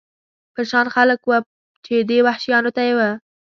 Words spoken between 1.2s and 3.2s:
و، چې دې وحشیانو ته یې.